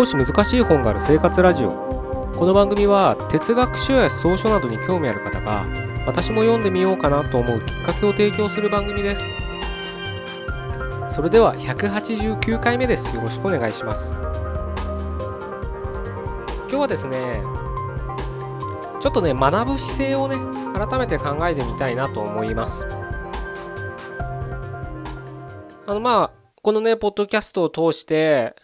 [0.00, 1.68] 少し難しい本がある生活ラジオ。
[2.34, 5.66] この番組は哲学書や草書などに興味ある方が
[6.06, 9.22] 私も読んでみようかなと思うきっかけを提供する番組です。
[11.10, 13.14] それでは189回目です。
[13.14, 14.14] よろしくお願いします。
[16.60, 17.42] 今日はですね
[19.00, 20.36] ちょっとね学ぶ姿勢をね
[20.72, 22.86] 改めて考えてみたいなと思います。
[25.86, 28.56] あのまあこのねポッドキャストを通して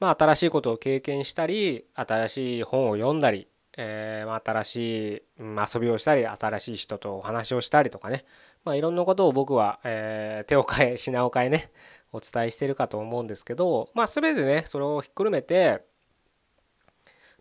[0.00, 3.48] まあ新しいことを経験したり新しい本を読んだり
[3.80, 8.24] えー、まあ、新しい、うん、遊びをしたり新しい人とお話をしたりとかね、
[8.64, 11.70] まあ、いろんなことを僕は、えー、手を変え品を変えね
[12.12, 15.84] お伝えしてるかと思うんですけど、まあ、全てねそれをひっくるめて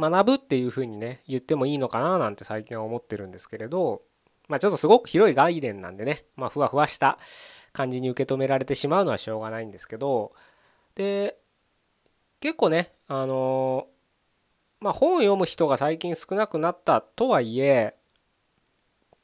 [0.00, 4.00] 学ぶっていうふうにね言ってもいいのかななんて最近は思ってるんですけれど
[4.48, 7.18] まあちょっとすごく広い概念なんでねまあふわふわした
[7.74, 10.32] 感じに受け止められてしまうのはしょうがないんですけど
[10.94, 11.36] で
[12.42, 13.86] 結構ねあの
[14.80, 17.94] まあ本を読む人が最近少なくなったとはいえ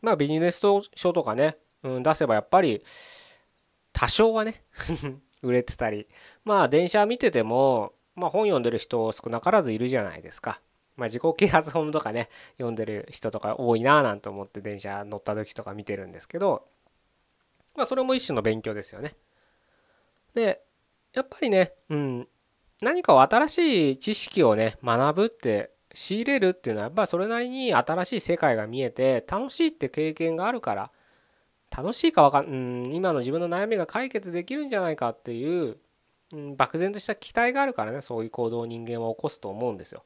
[0.00, 0.60] まあビジネス
[0.94, 2.84] 書とかね、うん、出せばやっぱり
[3.92, 4.62] 多少はね
[5.42, 6.06] 売れてたり
[6.44, 10.60] まあ電車見てても、まあ、本読んでる人少なからずいるじゃないですか。
[10.96, 16.66] まあ、自己啓発本とかね読んでる人とか多いななんて思って電車乗った時とか見てるんですけど
[17.76, 19.14] まあそれも一種の勉強ですよね。
[20.34, 20.60] で
[21.12, 22.28] やっぱりね、うん、
[22.80, 30.90] 何かを新しい知識をね学ぶって仕入れるっていうのはやっぱそれなりに新しい世界が見えて楽しいって経験があるから
[31.76, 35.76] 楽しいかわかん、ん、今の自分の悩みが解決できるんじゃないかっていう、
[36.32, 40.04] うん、漠然とした期待があるからねそういう行動を人間は起こすと思うんですよ。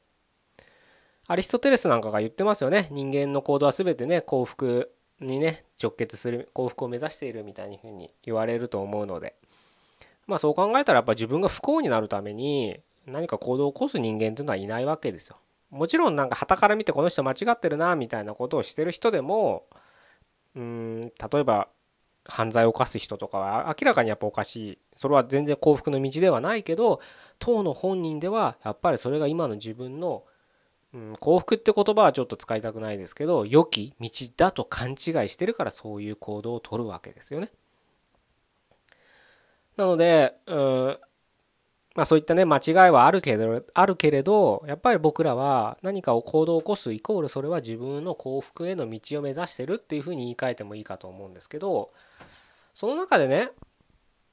[1.27, 4.91] アリストテレスなんかが言ってますよね人間の行動は全てね幸福
[5.21, 9.35] にね直結する幸福を目指しているみたいにふうに言われると思うので
[10.27, 15.37] まあそう考えたらやっぱ自分が不幸になるために何か行動を起こす人間っていうのはいないわけですよ。
[15.69, 19.65] もちろんなんか傍から見てこの人間違ってるなみたいなことをしてる人でも
[20.55, 21.01] うん
[21.31, 21.67] 例えば
[22.25, 27.01] 犯罪を犯す人とかは明らかにやっぱおかしいそれは全然幸福の道ではないけど
[27.39, 30.23] 当の本人ではやっぱりそれが今の自分の
[30.93, 34.97] うん、幸福って言葉はちょっと使いたくないですけど良き道だと勘違い
[35.29, 37.49] してるからそういう行動をとるわけですよね。
[39.77, 40.97] なので、うん
[41.95, 51.91] まあ、そういったね間違いはあるけどあるけれどやっぱり僕らは何かを行動を起こすイコールそれは自分の幸福への道を目指してるっていうふうに言い換えてもいいかと思うんですけど
[52.73, 53.51] その中でね、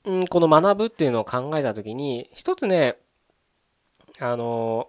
[0.07, 2.97] うん、この学ぶっていうのを考えた時に一つね
[4.19, 4.89] あの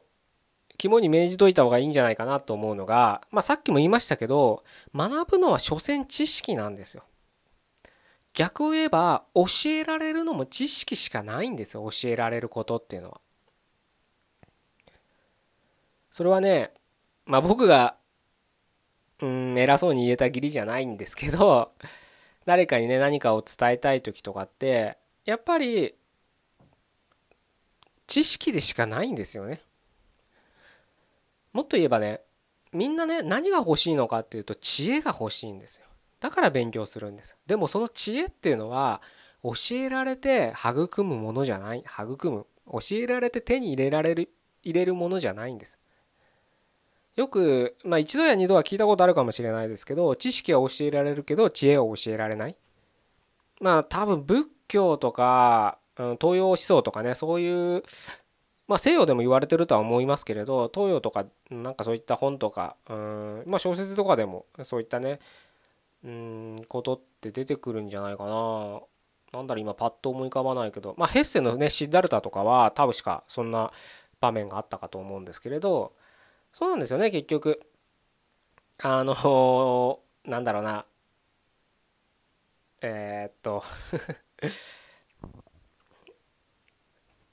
[0.78, 4.64] 肝に銘じといた方がいいんじゃないかなと思うのが、まあ、さっきも言いましたけど
[4.96, 7.04] 学ぶのは所詮知識なんですよ。
[8.34, 13.22] 逆を言えば教えられるのも知識しかないんですよ教えられることっていうのは。
[16.12, 16.74] それはね
[17.26, 17.96] まあ僕が
[19.22, 21.74] うん偉そうに言えた義理じゃないんですけど
[22.46, 25.96] 誰かにね何かを伝えたい時とかってやっぱり
[28.08, 29.62] 知識でしかないんですよね。
[31.54, 32.22] もっと言えばね
[32.72, 35.86] みんなね何が欲しいのかっていうと知恵が欲しいんですよ
[36.22, 37.38] だから勉強するんです。
[37.48, 39.02] でもその知恵っていうのは
[39.44, 42.46] 教えられて育むものじゃない育む。
[42.72, 44.30] 教えられて手に入れられる
[44.64, 45.78] 入れるものじゃないんです。
[47.16, 52.56] よくまあ一度や二度は聞いたことあるかもしれないですけど知識は教えられるけど知恵は教えられない。
[53.60, 57.84] まあ多分仏教とか東洋思想とかねそういう
[58.68, 65.20] まあ、西洋でも言われてるとは思いますけれど東洋とかなんかそういった本とかうん、まあ、小説とかでもそういったね
[66.04, 68.82] うんことって出てくるんじゃないかな。
[69.34, 73.72] なんだろ今パッと思い浮かばないけど、まあ、ヘッセのねシッダルタとかは多分しかそんな
[74.20, 75.94] 場面があったかと思うんですけれど。
[76.54, 77.62] そうなんですよね結局。
[78.80, 80.86] あのなんだろうな。
[82.82, 83.64] えー、っと。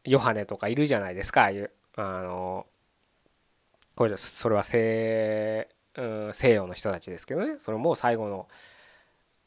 [0.04, 1.70] ヨハネとかいるじゃないですかああいう。
[1.96, 2.66] あの
[3.96, 4.80] これそれは西,、う
[5.62, 5.66] ん、
[6.32, 7.58] 西洋の人たちですけどね。
[7.58, 8.48] それも最後の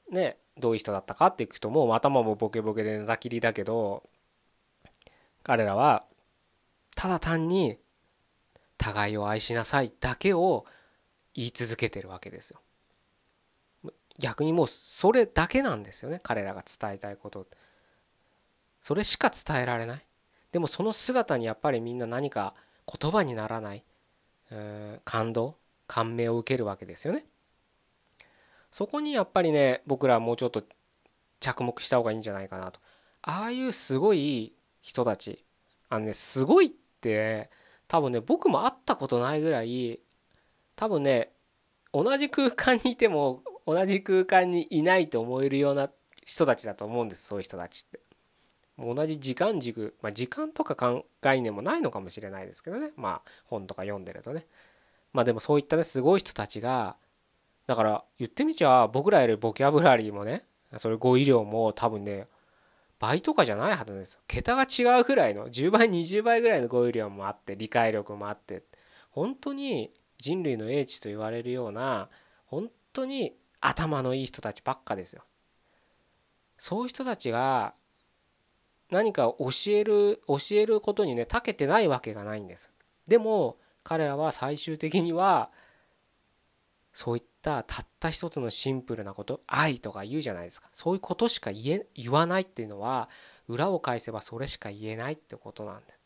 [0.09, 4.03] ねどういう人だったかっていくともう頭もボケボケで寝たきりだけど
[5.43, 6.03] 彼らは
[6.95, 7.77] ただ単に
[8.77, 10.65] 互いを愛しなさいだけを
[11.33, 12.59] 言い続けてるわけですよ。
[14.19, 17.47] 逆にもうそれだけなんですよね彼らが伝えたいこと。
[18.81, 20.05] それしか伝えられない。
[20.51, 22.53] でもその姿にやっぱりみんな何か
[22.85, 23.83] 言葉にならない、
[25.05, 25.55] 感動。
[25.91, 27.25] 感銘を受けるわけですよね。
[28.71, 30.63] そこにやっぱりね僕らはもうちょっと
[31.41, 32.79] 着目した方がいいんじゃないかなと。
[33.23, 35.43] ああいうすごい人たち
[35.89, 37.49] あのねすごいって
[37.89, 39.99] 多分ね僕も会ったことないぐらい
[40.77, 41.33] 多分ね
[41.91, 45.89] 同じ空間にいても同じ空間にいないと思えるような
[46.23, 47.99] 人たちだと思うんですそういう人たちって。
[48.79, 54.47] 同じ時間軸、まあ、時間とか概念もないのかもしれないですけどねまあ本とか読んでるとね
[55.13, 56.95] まあでもそういったねすごい人たちが
[57.67, 60.43] だから言ってみちゃ僕らよりボキャブラリーもね
[60.77, 62.27] それ語彙量も多分ね
[62.99, 68.63] 倍とかじゃないはずです桁が違うぐらいの10倍20倍ぐらいの語彙量もあって理解力もあって
[69.09, 72.09] 本当に人類の英知と言われるような
[72.45, 75.23] 本当に頭のいい人たちばっかですよ。
[76.57, 77.73] そういう人たちが
[78.91, 82.71] 何か教える教えることにね長けてないわけがないんです。
[83.07, 85.49] でも彼らは最終的には
[86.93, 90.69] そういったたった一つのシンプルなこと愛とか言うじゃないですか。
[90.73, 93.09] そういうことしか言え言わないっていうのは
[93.47, 95.99] 裏を返せばそれしか言えないってことなんです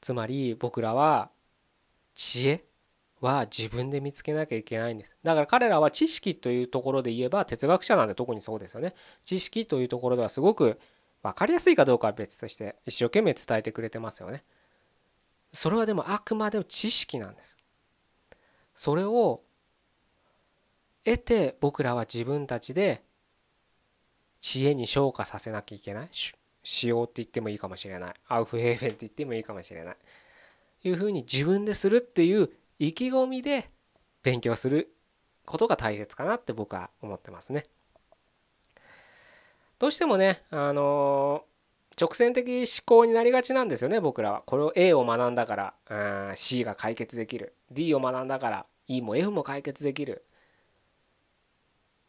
[0.00, 1.30] つまり僕らは
[2.14, 2.64] 知恵
[3.20, 5.16] は自分で見つけなきゃいけないんです。
[5.24, 8.94] だから彼らは知識というところで言えば哲学者なんで特にそうですよね。
[9.24, 10.78] 知識というところではすごく
[11.26, 14.44] 分かりやすいかどうかは別として一生懸命伝えてくれてますよね。
[15.52, 17.56] それはでもあくまでも知識なんです。
[18.74, 19.42] それを
[21.04, 23.02] 得て僕らは自分たちで
[24.40, 26.08] 知恵に昇華させなきゃいけない。
[26.62, 28.14] しようって言ってもいいかもしれない。
[28.28, 29.96] アウフヘーフェンって言ってもいいかもしれない。
[30.84, 33.70] いうふうに自分でするっていう意気込みで
[34.22, 34.92] 勉強する
[35.44, 37.64] ことが大切かなって僕は思ってますね。
[39.78, 41.44] どうしてもね、あの、
[41.98, 44.42] 直線的思考になりがちなんですよね僕らは。
[44.44, 50.22] これを A を学んだからあ C が解決できる D を学んだから E も F も解決できる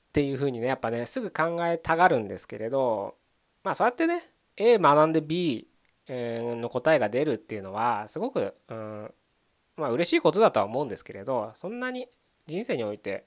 [0.10, 3.16] っていうふうにねやっぱねすぐ考えたがるんですけれど
[3.64, 5.68] まあそうやってね A 学んで B
[6.10, 9.12] の答えが出るっていうのはすごく、うん、
[9.78, 12.10] まあ嬉しいことだとは思うんですけれどそんなに
[12.46, 13.26] 人生において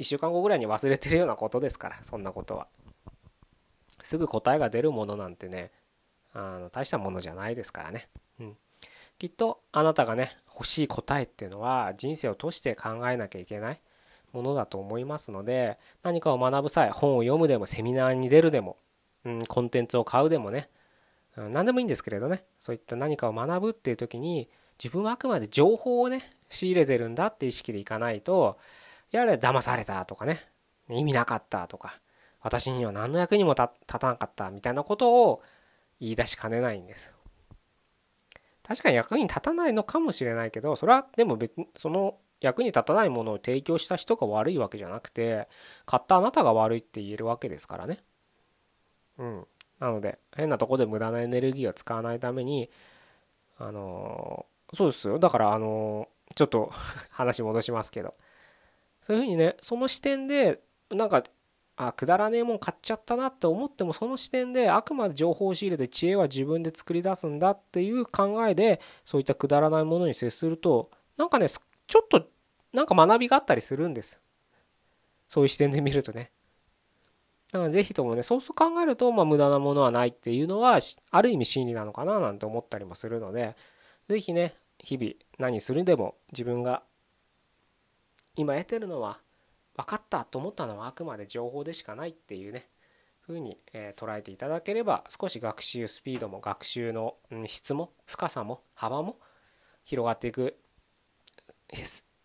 [0.00, 2.66] 1週間後ぐらいに忘れてるようなことですからそんなことは。
[4.06, 5.72] すぐ答えが出るものなんてね
[6.32, 8.08] あの大したものじゃないですからね。
[8.38, 8.56] うん、
[9.18, 13.80] きっとあなたがね欲しい答えっていうのは人生を通して考えなきゃいけない
[14.32, 18.76] ものだと思いますので何かを学ぶ際本を読むでもセミナーに出るでも、
[19.24, 20.70] うん、コンテンツを買うでもね、
[21.36, 24.48] うん、何でもいいんですけれどねそういった何かを学ぶっていう時に
[24.82, 28.56] 自分はあくまで情報をね仕入れてるんだって意識でいかないと
[29.10, 30.46] やれ騙されたとかね
[30.88, 31.98] 意味なかったとか
[32.46, 35.42] 私には何の役にも立たなかったみたいなことを
[36.00, 37.12] 言い出しかねないんです。
[38.62, 45.48] 確かに役に立たないのかもしれないけどそれはでも別その役に立たないものを提供した人が悪いわけじゃなくて
[45.86, 47.98] 買ったあなたが悪いって言えるわけですからね。
[49.18, 49.46] うん。
[49.80, 52.70] なので変なとこで無駄なエネルギーを使わないために
[53.58, 55.18] あのそうですよ。
[55.18, 56.06] だからあの
[56.36, 56.70] ちょっと
[57.10, 58.14] 話戻しますけど。
[59.02, 60.60] そういうふうにねその視点で
[60.90, 61.24] なんか
[61.76, 72.26] あくだらねえもん買っちゃったなって思ってもその視点であくまで情報を仕入れて知恵は自分で作り出すんだっていう考えでそういったくだらないものに接するとなんかねちょっと
[72.72, 74.20] なんか学びがあったりするんです。
[75.28, 76.30] そういう視点で見るとね。
[77.52, 80.78] だからぜひともねそうすると考えるとまあ無駄なものはないっていうのは
[81.10, 83.56] ある意味真理なのかななんて思ったりもするので
[84.08, 86.82] 是非ね日々何するでも自分が
[88.34, 89.20] 今得てるのは
[89.76, 92.68] 分かったと思ったのはあくまで情報でしかないっていうね
[93.26, 97.16] 風に、え、捉えていただければ少し学習スピードも学習の
[97.46, 99.18] 質も深さも幅も
[99.84, 100.56] 広がっていく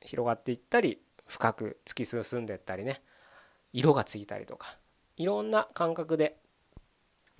[0.01, 3.01] 広がっていったり深く突き進んでいったりね
[3.73, 4.77] 色がついたりとか
[5.17, 6.37] いろんな感覚で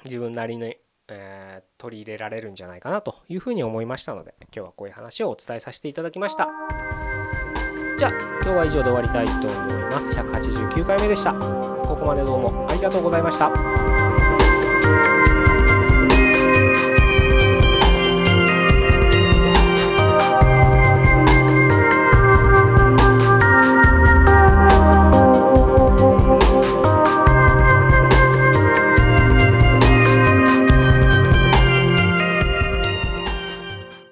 [0.05, 0.77] 自分なりに
[1.11, 6.90] え、取り入れられるんじゃないかなというふうに思いましたので今日はこういう話をお伝えさせていただきました。
[8.01, 10.09] じゃあ今日は以上で終わりたいと思います。
[10.09, 11.33] 189回目でした。
[11.35, 13.90] ここまでどうもありがとうございました。